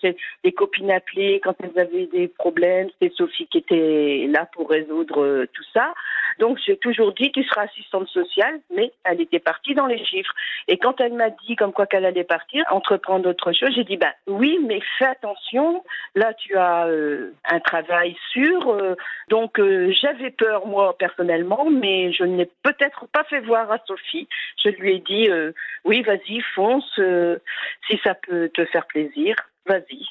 Les 0.43 0.51
copines 0.51 0.91
appelaient 0.91 1.39
quand 1.43 1.55
elles 1.61 1.79
avaient 1.79 2.07
des 2.07 2.27
problèmes. 2.27 2.89
C'était 2.99 3.13
Sophie 3.15 3.47
qui 3.47 3.59
était 3.59 4.25
là 4.29 4.47
pour 4.53 4.69
résoudre 4.69 5.23
euh, 5.23 5.47
tout 5.53 5.63
ça. 5.73 5.93
Donc 6.39 6.57
j'ai 6.65 6.77
toujours 6.77 7.13
dit 7.13 7.31
tu 7.31 7.43
seras 7.43 7.63
assistante 7.63 8.07
sociale, 8.07 8.59
mais 8.75 8.91
elle 9.03 9.21
était 9.21 9.39
partie 9.39 9.75
dans 9.75 9.85
les 9.85 10.03
chiffres. 10.03 10.33
Et 10.67 10.77
quand 10.77 10.99
elle 11.01 11.13
m'a 11.13 11.29
dit 11.29 11.55
comme 11.55 11.73
quoi 11.73 11.85
qu'elle 11.85 12.05
allait 12.05 12.23
partir, 12.23 12.63
entreprendre 12.71 13.29
autre 13.29 13.51
chose, 13.51 13.71
j'ai 13.75 13.83
dit 13.83 13.97
bah 13.97 14.13
oui, 14.27 14.59
mais 14.65 14.79
fais 14.97 15.05
attention. 15.05 15.83
Là 16.15 16.33
tu 16.33 16.55
as 16.55 16.88
euh, 16.88 17.31
un 17.45 17.59
travail 17.59 18.15
sûr. 18.31 18.69
Euh, 18.69 18.95
donc 19.29 19.61
j'avais 20.01 20.31
peur 20.31 20.65
moi 20.65 20.97
personnellement, 20.97 21.69
mais 21.69 22.11
je 22.13 22.23
n'ai 22.23 22.49
peut-être 22.63 23.07
pas 23.07 23.23
fait 23.25 23.41
voir 23.41 23.71
à 23.71 23.77
Sophie. 23.85 24.27
Je 24.63 24.69
lui 24.69 24.95
ai 24.95 24.99
dit 24.99 25.29
oui, 25.85 26.01
vas-y, 26.03 26.41
fonce, 26.55 26.99
euh, 26.99 27.37
si 27.89 27.99
ça 28.03 28.15
peut 28.15 28.49
te 28.53 28.65
faire 28.65 28.85
plaisir, 28.87 29.35
vas-y. 29.65 30.05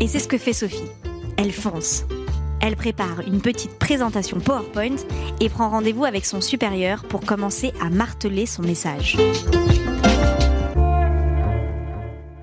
Et 0.00 0.06
c'est 0.06 0.18
ce 0.18 0.28
que 0.28 0.38
fait 0.38 0.52
Sophie. 0.52 0.90
Elle 1.38 1.52
fonce. 1.52 2.04
elle 2.62 2.76
prépare 2.76 3.20
une 3.26 3.40
petite 3.40 3.78
présentation 3.78 4.38
PowerPoint 4.38 4.96
et 5.40 5.48
prend 5.48 5.70
rendez-vous 5.70 6.04
avec 6.04 6.26
son 6.26 6.40
supérieur 6.40 7.04
pour 7.08 7.24
commencer 7.24 7.72
à 7.80 7.88
marteler 7.88 8.44
son 8.44 8.62
message. 8.62 9.16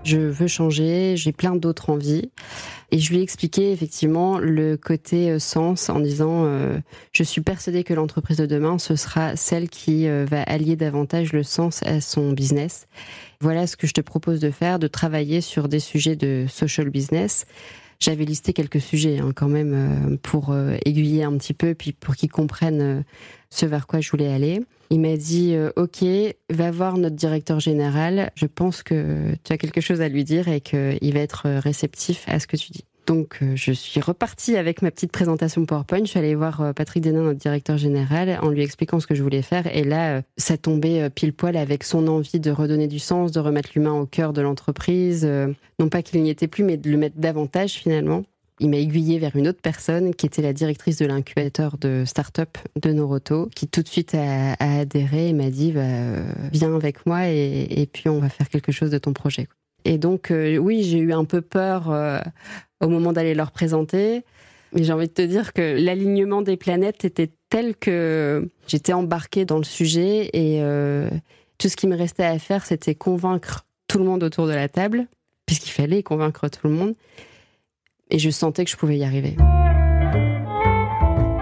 Je 0.04 0.18
veux 0.18 0.48
changer, 0.48 1.18
j'ai 1.18 1.34
plein 1.34 1.56
d'autres 1.56 1.90
envies. 1.90 2.32
Et 2.92 3.00
je 3.00 3.10
lui 3.10 3.20
ai 3.20 3.22
expliqué 3.22 3.72
effectivement 3.72 4.38
le 4.38 4.78
côté 4.78 5.30
euh, 5.30 5.40
sens 5.40 5.90
en 5.90 6.00
disant 6.00 6.46
euh, 6.46 6.80
je 7.12 7.24
suis 7.24 7.42
persuadée 7.42 7.84
que 7.84 7.94
l'entreprise 7.94 8.38
de 8.38 8.46
demain 8.46 8.78
ce 8.80 8.96
sera 8.96 9.36
celle 9.36 9.68
qui 9.68 10.08
euh, 10.08 10.26
va 10.30 10.44
allier 10.44 10.78
davantage 10.78 11.34
le 11.34 11.44
sens 11.44 11.84
à 11.84 12.00
son 12.00 12.32
business. 12.32 12.88
Voilà 13.42 13.68
ce 13.68 13.76
que 13.76 13.88
je 13.88 13.94
te 13.94 14.02
propose 14.02 14.40
de 14.40 14.52
faire, 14.52 14.80
de 14.80 14.88
travailler 14.88 15.42
sur 15.42 15.68
des 15.68 15.80
sujets 15.80 16.16
de 16.16 16.46
social 16.50 16.90
business. 16.90 17.46
J'avais 18.00 18.26
listé 18.26 18.54
quelques 18.54 18.82
sujets 18.82 19.20
hein, 19.20 19.32
quand 19.36 19.48
même 19.48 20.18
pour 20.22 20.56
aiguiller 20.86 21.24
un 21.24 21.36
petit 21.38 21.54
peu, 21.54 21.74
puis 21.74 21.94
pour 21.94 22.16
qu'ils 22.16 22.30
comprennent 22.30 23.04
ce 23.50 23.66
vers 23.66 23.88
quoi 23.88 24.02
je 24.02 24.12
voulais 24.12 24.32
aller. 24.32 24.62
Il 24.90 25.00
m'a 25.00 25.18
dit 25.18 25.56
OK, 25.76 26.06
va 26.50 26.72
voir 26.72 26.98
notre 26.98 27.16
directeur 27.16 27.60
général. 27.60 28.32
Je 28.36 28.46
pense 28.46 28.84
que 28.84 29.34
tu 29.44 29.52
as 29.52 29.58
quelque 29.58 29.82
chose 29.82 30.02
à 30.02 30.10
lui 30.10 30.24
dire 30.24 30.48
et 30.48 30.62
qu'il 30.62 31.14
va 31.14 31.20
être 31.20 31.50
réceptif 31.60 32.24
à 32.28 32.40
ce 32.40 32.48
que 32.48 32.56
tu 32.56 32.72
dis. 32.72 32.86
Donc, 33.08 33.40
euh, 33.42 33.54
je 33.56 33.72
suis 33.72 34.02
repartie 34.02 34.58
avec 34.58 34.82
ma 34.82 34.92
petite 34.92 35.14
présentation 35.14 35.66
PowerPoint. 35.66 36.00
Je 36.02 36.10
suis 36.10 36.20
allée 36.20 36.36
voir 36.36 36.60
euh, 36.60 36.74
Patrick 36.74 37.02
Denin, 37.02 37.24
notre 37.24 37.40
directeur 37.40 37.78
général, 37.78 38.38
en 38.42 38.50
lui 38.50 38.62
expliquant 38.62 39.00
ce 39.00 39.08
que 39.08 39.16
je 39.16 39.24
voulais 39.24 39.42
faire. 39.42 39.74
Et 39.74 39.86
là, 39.86 40.18
euh, 40.18 40.22
ça 40.36 40.58
tombait 40.58 41.10
pile 41.10 41.32
poil 41.32 41.56
avec 41.56 41.86
son 41.86 42.08
envie 42.10 42.42
de 42.42 42.52
redonner 42.52 42.88
du 42.88 43.00
sens, 43.00 43.32
de 43.32 43.40
remettre 43.40 43.70
l'humain 43.74 43.94
au 43.94 44.06
cœur 44.06 44.34
de 44.34 44.42
l'entreprise. 44.42 45.26
Non 45.80 45.88
pas 45.88 46.02
qu'il 46.02 46.22
n'y 46.22 46.30
était 46.30 46.48
plus, 46.48 46.66
mais 46.66 46.76
de 46.76 46.92
le 46.92 46.98
mettre 46.98 47.18
davantage 47.18 47.74
finalement. 47.74 48.24
Il 48.60 48.70
m'a 48.70 48.78
aiguillé 48.78 49.20
vers 49.20 49.36
une 49.36 49.48
autre 49.48 49.62
personne 49.62 50.14
qui 50.14 50.26
était 50.26 50.42
la 50.42 50.52
directrice 50.52 50.98
de 50.98 51.06
l'incubateur 51.06 51.78
de 51.78 52.04
start-up 52.06 52.58
de 52.82 52.92
Noroto, 52.92 53.50
qui 53.56 53.68
tout 53.68 53.84
de 53.84 53.88
suite 53.88 54.16
a, 54.16 54.54
adhéré 54.60 55.30
et 55.30 55.34
m'a 55.34 55.50
dit 55.50 55.72
bah, 55.72 55.82
Viens 56.52 56.76
avec 56.76 57.06
moi 57.06 57.30
et, 57.30 57.68
et, 57.70 57.86
puis 57.86 58.10
on 58.10 58.20
va 58.20 58.30
faire 58.30 58.50
quelque 58.50 58.72
chose 58.72 58.90
de 58.90 58.98
ton 58.98 59.14
projet. 59.14 59.48
Et 59.86 59.98
donc, 59.98 60.34
oui, 60.34 60.84
j'ai 60.84 60.98
eu 60.98 61.14
un 61.14 61.24
peu 61.24 61.40
peur 61.40 61.94
au 62.82 62.88
moment 62.88 63.14
d'aller 63.14 63.34
leur 63.34 63.52
présenter. 63.52 64.24
Mais 64.74 64.84
j'ai 64.84 64.94
envie 64.94 65.08
de 65.08 65.14
te 65.14 65.22
dire 65.22 65.54
que 65.54 65.78
l'alignement 65.80 66.42
des 66.42 66.58
planètes 66.58 67.06
était 67.06 67.32
tel 67.50 67.76
que 67.76 68.50
j'étais 68.68 68.94
embarquée 68.94 69.46
dans 69.46 69.58
le 69.58 69.64
sujet 69.64 70.30
et 70.34 70.62
euh, 70.62 71.10
tout 71.58 71.70
ce 71.70 71.76
qui 71.76 71.88
me 71.88 71.96
restait 71.96 72.26
à 72.26 72.38
faire, 72.38 72.66
c'était 72.66 72.96
convaincre 72.96 73.66
tout 73.88 73.98
le 73.98 74.04
monde 74.04 74.24
autour 74.24 74.48
de 74.48 74.54
la 74.54 74.68
table, 74.68 75.08
puisqu'il 75.46 75.72
fallait 75.72 76.04
convaincre 76.04 76.50
tout 76.50 76.68
le 76.68 76.74
monde. 76.74 76.96
Et 78.10 78.20
je 78.20 78.30
sentais 78.30 78.66
que 78.66 78.72
je 78.72 78.78
pouvais 78.78 78.98
y 78.98 79.04
arriver. 79.04 79.38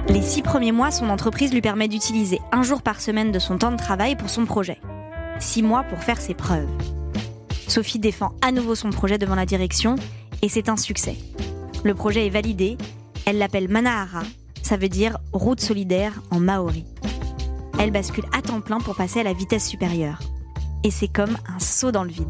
Les 0.08 0.22
six 0.22 0.42
premiers 0.42 0.72
mois, 0.72 0.92
son 0.92 1.10
entreprise 1.10 1.52
lui 1.52 1.62
permet 1.62 1.88
d'utiliser 1.88 2.40
un 2.52 2.64
jour 2.64 2.82
par 2.82 3.02
semaine 3.02 3.32
de 3.32 3.40
son 3.40 3.58
temps 3.58 3.72
de 3.72 3.78
travail 3.78 4.16
pour 4.16 4.30
son 4.30 4.46
projet. 4.46 4.80
Six 5.40 5.64
mois 5.64 5.84
pour 5.84 6.00
faire 6.00 6.22
ses 6.22 6.34
preuves. 6.34 6.70
Sophie 7.68 8.00
défend 8.00 8.34
à 8.42 8.52
nouveau 8.52 8.76
son 8.76 8.92
projet 8.92 9.18
devant 9.18 9.36
la 9.36 9.46
direction 9.46 9.96
et 10.46 10.48
c'est 10.48 10.70
un 10.70 10.78
succès. 10.78 11.16
Le 11.84 11.96
projet 11.96 12.28
est 12.28 12.30
validé, 12.30 12.78
elle 13.26 13.40
l'appelle 13.40 13.68
Manahara, 13.68 14.22
ça 14.62 14.78
veut 14.78 14.90
dire 14.90 15.18
route 15.34 15.60
solidaire 15.60 16.22
en 16.30 16.40
maori. 16.40 16.86
Elle 17.80 17.90
bascule 17.90 18.26
à 18.32 18.44
temps 18.44 18.62
plein 18.62 18.78
pour 18.80 18.96
passer 18.96 19.22
à 19.22 19.24
la 19.24 19.34
vitesse 19.34 19.68
supérieure. 19.68 20.20
Et 20.84 20.92
c'est 20.92 21.08
comme 21.08 21.36
un 21.48 21.58
saut 21.58 21.92
dans 21.92 22.04
le 22.04 22.12
vide. 22.12 22.28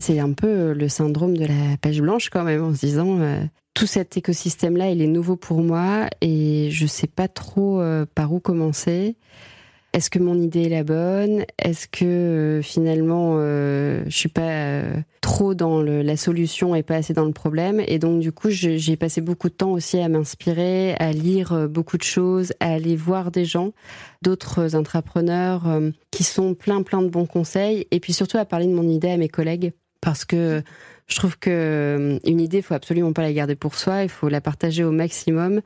C'est 0.00 0.18
un 0.18 0.32
peu 0.32 0.48
euh, 0.48 0.74
le 0.74 0.88
syndrome 0.88 1.36
de 1.36 1.46
la 1.46 1.76
page 1.80 2.00
blanche 2.00 2.28
quand 2.28 2.42
même, 2.42 2.64
en 2.64 2.74
se 2.74 2.80
disant 2.80 3.20
euh, 3.20 3.44
tout 3.72 3.86
cet 3.86 4.16
écosystème-là, 4.16 4.90
il 4.90 5.00
est 5.00 5.06
nouveau 5.06 5.36
pour 5.36 5.62
moi 5.62 6.08
et 6.20 6.70
je 6.72 6.82
ne 6.82 6.88
sais 6.88 7.06
pas 7.06 7.28
trop 7.28 7.80
euh, 7.80 8.04
par 8.16 8.32
où 8.32 8.40
commencer. 8.40 9.14
Est-ce 9.92 10.08
que 10.08 10.18
mon 10.18 10.40
idée 10.40 10.62
est 10.62 10.68
la 10.70 10.84
bonne? 10.84 11.44
Est-ce 11.58 11.86
que 11.86 12.04
euh, 12.04 12.62
finalement 12.62 13.34
euh, 13.36 14.04
je 14.06 14.16
suis 14.16 14.30
pas 14.30 14.40
euh, 14.40 14.94
trop 15.20 15.54
dans 15.54 15.82
la 15.82 16.16
solution 16.16 16.74
et 16.74 16.82
pas 16.82 16.96
assez 16.96 17.12
dans 17.12 17.26
le 17.26 17.32
problème? 17.32 17.82
Et 17.86 17.98
donc 17.98 18.20
du 18.20 18.32
coup, 18.32 18.48
j'ai 18.48 18.96
passé 18.96 19.20
beaucoup 19.20 19.50
de 19.50 19.54
temps 19.54 19.72
aussi 19.72 19.98
à 19.98 20.08
m'inspirer, 20.08 20.94
à 20.94 21.12
lire 21.12 21.68
beaucoup 21.68 21.98
de 21.98 22.02
choses, 22.02 22.54
à 22.60 22.72
aller 22.72 22.96
voir 22.96 23.30
des 23.30 23.44
gens, 23.44 23.72
d'autres 24.22 24.76
entrepreneurs 24.76 25.64
qui 26.10 26.24
sont 26.24 26.54
plein 26.54 26.82
plein 26.82 27.02
de 27.02 27.08
bons 27.08 27.26
conseils, 27.26 27.86
et 27.90 28.00
puis 28.00 28.14
surtout 28.14 28.38
à 28.38 28.46
parler 28.46 28.66
de 28.66 28.74
mon 28.74 28.88
idée 28.88 29.10
à 29.10 29.18
mes 29.18 29.28
collègues 29.28 29.72
parce 30.00 30.24
que 30.24 30.62
je 31.06 31.16
trouve 31.16 31.38
que 31.38 32.18
une 32.24 32.40
idée, 32.40 32.62
faut 32.62 32.74
absolument 32.74 33.12
pas 33.12 33.22
la 33.22 33.32
garder 33.32 33.56
pour 33.56 33.74
soi, 33.74 34.04
il 34.04 34.08
faut 34.08 34.30
la 34.30 34.40
partager 34.40 34.84
au 34.84 34.90
maximum 34.90 35.60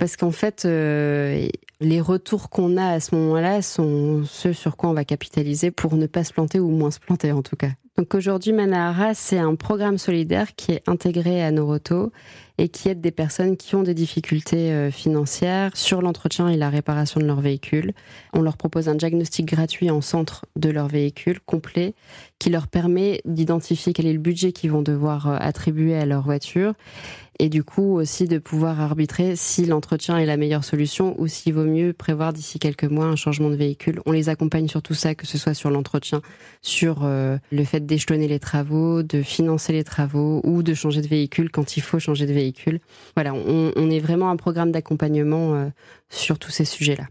parce 0.00 0.16
qu'en 0.16 0.30
fait, 0.30 0.64
euh, 0.64 1.46
les 1.80 2.00
retours 2.00 2.48
qu'on 2.48 2.78
a 2.78 2.86
à 2.86 3.00
ce 3.00 3.14
moment-là 3.16 3.60
sont 3.60 4.22
ceux 4.24 4.54
sur 4.54 4.78
quoi 4.78 4.88
on 4.88 4.94
va 4.94 5.04
capitaliser 5.04 5.70
pour 5.70 5.94
ne 5.96 6.06
pas 6.06 6.24
se 6.24 6.32
planter 6.32 6.58
ou 6.58 6.70
moins 6.70 6.90
se 6.90 6.98
planter 6.98 7.32
en 7.32 7.42
tout 7.42 7.56
cas. 7.56 7.68
Donc 7.98 8.14
aujourd'hui, 8.14 8.54
Manahara, 8.54 9.12
c'est 9.12 9.36
un 9.36 9.56
programme 9.56 9.98
solidaire 9.98 10.54
qui 10.54 10.72
est 10.72 10.88
intégré 10.88 11.42
à 11.42 11.50
Noroto 11.50 12.12
et 12.56 12.70
qui 12.70 12.88
aide 12.88 13.02
des 13.02 13.10
personnes 13.10 13.58
qui 13.58 13.74
ont 13.74 13.82
des 13.82 13.92
difficultés 13.92 14.72
euh, 14.72 14.90
financières 14.90 15.76
sur 15.76 16.00
l'entretien 16.00 16.48
et 16.48 16.56
la 16.56 16.70
réparation 16.70 17.20
de 17.20 17.26
leur 17.26 17.42
véhicule. 17.42 17.92
On 18.32 18.40
leur 18.40 18.56
propose 18.56 18.88
un 18.88 18.94
diagnostic 18.94 19.44
gratuit 19.44 19.90
en 19.90 20.00
centre 20.00 20.46
de 20.56 20.70
leur 20.70 20.88
véhicule 20.88 21.40
complet 21.40 21.94
qui 22.38 22.48
leur 22.48 22.68
permet 22.68 23.20
d'identifier 23.26 23.92
quel 23.92 24.06
est 24.06 24.14
le 24.14 24.18
budget 24.18 24.52
qu'ils 24.52 24.70
vont 24.70 24.82
devoir 24.82 25.28
euh, 25.28 25.36
attribuer 25.38 25.94
à 25.94 26.06
leur 26.06 26.22
voiture 26.22 26.72
et 27.40 27.48
du 27.48 27.64
coup 27.64 27.96
aussi 27.96 28.26
de 28.26 28.36
pouvoir 28.36 28.80
arbitrer 28.80 29.34
si 29.34 29.64
l'entretien 29.64 30.18
est 30.18 30.26
la 30.26 30.36
meilleure 30.36 30.62
solution 30.62 31.18
ou 31.18 31.26
s'il 31.26 31.54
vaut 31.54 31.64
mieux 31.64 31.94
prévoir 31.94 32.34
d'ici 32.34 32.58
quelques 32.58 32.84
mois 32.84 33.06
un 33.06 33.16
changement 33.16 33.48
de 33.48 33.54
véhicule. 33.54 34.00
On 34.04 34.12
les 34.12 34.28
accompagne 34.28 34.68
sur 34.68 34.82
tout 34.82 34.92
ça, 34.92 35.14
que 35.14 35.26
ce 35.26 35.38
soit 35.38 35.54
sur 35.54 35.70
l'entretien, 35.70 36.20
sur 36.60 37.00
euh, 37.02 37.38
le 37.50 37.64
fait 37.64 37.80
d'échelonner 37.80 38.28
les 38.28 38.40
travaux, 38.40 39.02
de 39.02 39.22
financer 39.22 39.72
les 39.72 39.84
travaux 39.84 40.42
ou 40.44 40.62
de 40.62 40.74
changer 40.74 41.00
de 41.00 41.08
véhicule 41.08 41.50
quand 41.50 41.78
il 41.78 41.80
faut 41.80 41.98
changer 41.98 42.26
de 42.26 42.34
véhicule. 42.34 42.78
Voilà, 43.16 43.32
on, 43.32 43.90
est 43.90 44.00
vraiment 44.00 44.30
un 44.30 44.36
programme 44.36 44.70
d'accompagnement 44.70 45.54
euh, 45.54 45.68
sur 46.10 46.38
tous 46.38 46.50
ces 46.50 46.66
sujets-là. 46.66 47.06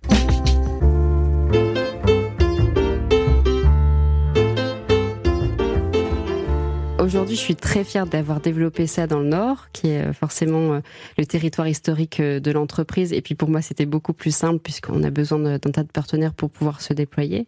Aujourd'hui, 7.00 7.38
je 7.38 7.42
suis 7.42 7.56
très 7.56 7.86
fière 7.86 8.06
d'avoir 8.08 8.42
développé 8.42 8.86
ça 8.86 9.08
dans 9.08 9.20
le 9.20 9.30
Nord, 9.30 9.68
qui 9.72 9.88
est 9.88 10.08
euh, 10.08 10.14
forcément 10.14 10.74
euh, 10.74 10.80
le 11.18 11.26
territoire 11.26 11.66
historique 11.66 12.20
euh, 12.20 12.42
de 12.42 12.52
l'entreprise. 12.52 13.14
Et 13.14 13.22
puis 13.22 13.36
pour 13.36 13.50
moi, 13.50 13.62
c'était 13.62 13.86
beaucoup 13.86 14.12
plus 14.12 14.36
simple 14.36 14.60
puisqu'on 14.60 15.02
a 15.04 15.10
besoin 15.10 15.40
d'un 15.40 15.60
tas 15.60 15.84
de 15.84 15.92
partenaires 15.92 16.34
pour 16.34 16.50
pouvoir 16.50 16.82
se 16.82 16.92
déployer. 16.92 17.48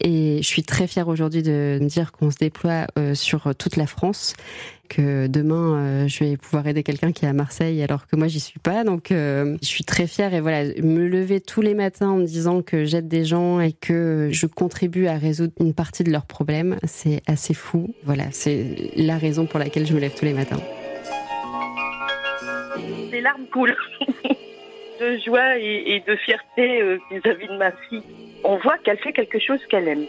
Et 0.00 0.38
je 0.42 0.46
suis 0.46 0.62
très 0.62 0.86
fière 0.86 1.08
aujourd'hui 1.08 1.42
de 1.42 1.78
me 1.82 1.86
dire 1.86 2.12
qu'on 2.12 2.30
se 2.30 2.38
déploie 2.38 2.86
sur 3.14 3.54
toute 3.56 3.76
la 3.76 3.86
France 3.86 4.34
que 4.88 5.26
demain 5.26 5.76
euh, 5.76 6.08
je 6.08 6.24
vais 6.24 6.36
pouvoir 6.36 6.66
aider 6.66 6.82
quelqu'un 6.82 7.12
qui 7.12 7.24
est 7.24 7.28
à 7.28 7.32
Marseille 7.32 7.82
alors 7.82 8.06
que 8.06 8.16
moi 8.16 8.28
j'y 8.28 8.40
suis 8.40 8.58
pas. 8.58 8.84
Donc 8.84 9.10
euh, 9.10 9.56
je 9.62 9.66
suis 9.66 9.84
très 9.84 10.06
fière 10.06 10.34
et 10.34 10.40
voilà, 10.40 10.64
me 10.82 11.06
lever 11.06 11.40
tous 11.40 11.60
les 11.60 11.74
matins 11.74 12.10
en 12.10 12.16
me 12.16 12.24
disant 12.24 12.62
que 12.62 12.84
j'aide 12.84 13.08
des 13.08 13.24
gens 13.24 13.60
et 13.60 13.72
que 13.72 14.28
je 14.32 14.46
contribue 14.46 15.06
à 15.06 15.16
résoudre 15.16 15.52
une 15.60 15.74
partie 15.74 16.04
de 16.04 16.10
leurs 16.10 16.26
problèmes, 16.26 16.78
c'est 16.84 17.22
assez 17.26 17.54
fou. 17.54 17.94
Voilà, 18.04 18.24
c'est 18.30 18.90
la 18.96 19.18
raison 19.18 19.46
pour 19.46 19.58
laquelle 19.58 19.86
je 19.86 19.94
me 19.94 20.00
lève 20.00 20.14
tous 20.16 20.24
les 20.24 20.34
matins. 20.34 20.60
Les 23.12 23.20
larmes 23.20 23.46
coulent 23.52 23.76
de 25.00 25.18
joie 25.24 25.58
et, 25.58 26.02
de 26.06 26.16
fierté 26.16 26.82
euh, 26.82 26.98
vis-à-vis 27.10 27.46
-vis 27.46 27.52
de 27.52 27.58
ma 27.58 27.72
fille. 27.88 28.02
On 28.44 28.56
voit 28.58 28.78
qu'elle 28.78 28.98
fait 28.98 29.12
quelque 29.12 29.38
chose 29.38 29.60
qu'elle 29.68 29.88
aime. 29.88 30.06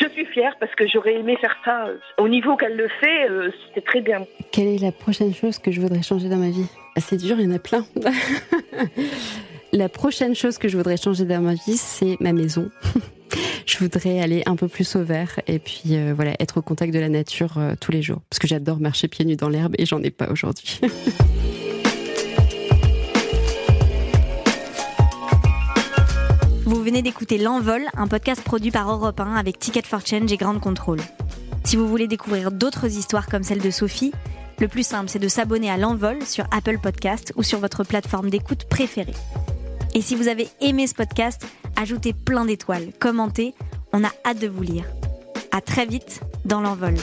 Je 0.00 0.08
suis 0.08 0.26
fière 0.26 0.54
parce 0.58 0.74
que 0.74 0.86
j'aurais 0.86 1.14
aimé 1.14 1.36
faire 1.40 1.56
ça. 1.64 1.86
Au 2.18 2.28
niveau 2.28 2.56
qu'elle 2.56 2.76
le 2.76 2.88
fait, 3.00 3.30
euh, 3.30 3.50
c'est 3.74 3.84
très 3.84 4.00
bien. 4.00 4.26
Quelle 4.50 4.68
est 4.68 4.78
la 4.78 4.92
prochaine 4.92 5.34
chose 5.34 5.58
que 5.58 5.70
je 5.70 5.80
voudrais 5.80 6.02
changer 6.02 6.28
dans 6.28 6.36
ma 6.36 6.50
vie? 6.50 6.66
Ah, 6.96 7.00
C'est 7.00 7.16
dur, 7.16 7.36
il 7.38 7.46
y 7.46 7.52
en 7.52 7.54
a 7.54 7.58
plein. 7.58 7.84
la 9.72 9.88
prochaine 9.88 10.34
chose 10.34 10.58
que 10.58 10.68
je 10.68 10.76
voudrais 10.76 10.96
changer 10.96 11.24
dans 11.24 11.40
ma 11.40 11.54
vie, 11.54 11.76
c'est 11.76 12.16
ma 12.20 12.32
maison. 12.32 12.70
je 13.66 13.78
voudrais 13.78 14.20
aller 14.20 14.42
un 14.46 14.56
peu 14.56 14.68
plus 14.68 14.96
au 14.96 15.02
vert 15.02 15.40
et 15.46 15.58
puis 15.58 15.96
euh, 15.96 16.12
voilà, 16.14 16.34
être 16.40 16.58
au 16.58 16.62
contact 16.62 16.92
de 16.92 16.98
la 16.98 17.08
nature 17.08 17.58
euh, 17.58 17.74
tous 17.80 17.92
les 17.92 18.02
jours. 18.02 18.20
Parce 18.28 18.38
que 18.38 18.46
j'adore 18.48 18.80
marcher 18.80 19.08
pieds 19.08 19.24
nus 19.24 19.36
dans 19.36 19.48
l'herbe 19.48 19.74
et 19.78 19.86
j'en 19.86 20.02
ai 20.02 20.10
pas 20.10 20.30
aujourd'hui. 20.30 20.80
Vous 26.82 26.86
venez 26.86 27.02
d'écouter 27.02 27.38
L'Envol, 27.38 27.84
un 27.96 28.08
podcast 28.08 28.42
produit 28.42 28.72
par 28.72 28.90
Europe 28.90 29.20
1 29.20 29.36
avec 29.36 29.60
Ticket 29.60 29.82
for 29.86 30.04
Change 30.04 30.32
et 30.32 30.36
Grande 30.36 30.60
Contrôle. 30.60 30.98
Si 31.62 31.76
vous 31.76 31.86
voulez 31.86 32.08
découvrir 32.08 32.50
d'autres 32.50 32.86
histoires 32.86 33.28
comme 33.28 33.44
celle 33.44 33.60
de 33.60 33.70
Sophie, 33.70 34.10
le 34.58 34.66
plus 34.66 34.84
simple 34.84 35.08
c'est 35.08 35.20
de 35.20 35.28
s'abonner 35.28 35.70
à 35.70 35.76
L'Envol 35.76 36.26
sur 36.26 36.44
Apple 36.50 36.80
Podcast 36.80 37.32
ou 37.36 37.44
sur 37.44 37.60
votre 37.60 37.84
plateforme 37.84 38.30
d'écoute 38.30 38.64
préférée. 38.64 39.14
Et 39.94 40.02
si 40.02 40.16
vous 40.16 40.26
avez 40.26 40.48
aimé 40.60 40.88
ce 40.88 40.94
podcast, 40.94 41.46
ajoutez 41.80 42.14
plein 42.14 42.46
d'étoiles, 42.46 42.88
commentez, 42.98 43.54
on 43.92 44.02
a 44.02 44.10
hâte 44.26 44.40
de 44.40 44.48
vous 44.48 44.64
lire. 44.64 44.86
À 45.52 45.60
très 45.60 45.86
vite 45.86 46.20
dans 46.44 46.62
L'Envol. 46.62 46.96